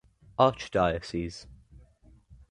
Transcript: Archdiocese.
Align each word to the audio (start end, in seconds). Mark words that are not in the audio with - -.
Archdiocese. 0.39 1.45